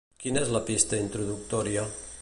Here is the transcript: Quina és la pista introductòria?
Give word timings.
Quina 0.21 0.41
és 0.45 0.53
la 0.55 0.61
pista 0.69 1.03
introductòria? 1.03 1.87